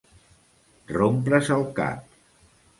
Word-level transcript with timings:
Rompre's 0.95 1.53
el 1.59 1.69
cap. 1.81 2.21